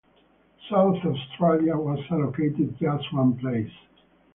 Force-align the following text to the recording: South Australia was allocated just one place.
South 0.67 0.97
Australia 1.05 1.77
was 1.77 1.99
allocated 2.09 2.75
just 2.79 3.13
one 3.13 3.37
place. 3.37 3.69